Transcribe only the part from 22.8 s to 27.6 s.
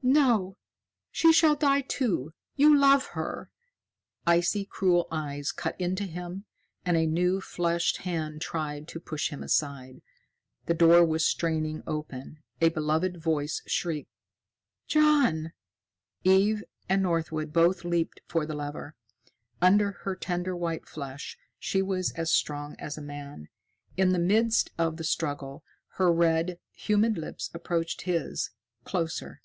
a man. In the midst of the struggle, her red, humid lips